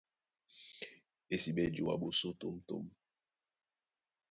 [1.33, 2.85] Ésiɓɛ́ joa ɓosó tǒmtǒm.